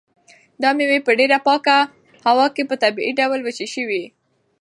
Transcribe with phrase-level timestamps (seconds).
[0.61, 1.77] دا مېوې په ډېره پاکه
[2.27, 4.03] هوا کې په طبیعي ډول وچې شوي.